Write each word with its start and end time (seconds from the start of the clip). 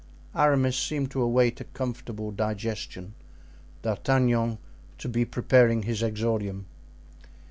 Aramis 0.33 0.75
seemed 0.77 1.11
to 1.11 1.21
await 1.21 1.61
a 1.61 1.63
comfortable 1.63 2.31
digestion; 2.31 3.13
D'Artagnan, 3.83 4.57
to 4.97 5.07
be 5.07 5.25
preparing 5.25 5.83
his 5.83 6.01
exordium. 6.01 6.65